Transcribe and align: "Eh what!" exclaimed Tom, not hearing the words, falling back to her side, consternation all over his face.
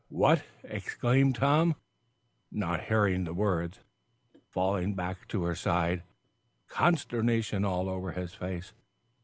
"Eh 0.01 0.03
what!" 0.15 0.43
exclaimed 0.63 1.35
Tom, 1.35 1.75
not 2.51 2.85
hearing 2.85 3.23
the 3.23 3.35
words, 3.35 3.81
falling 4.49 4.95
back 4.95 5.27
to 5.27 5.43
her 5.43 5.53
side, 5.53 6.01
consternation 6.67 7.63
all 7.63 7.87
over 7.87 8.13
his 8.13 8.33
face. 8.33 8.73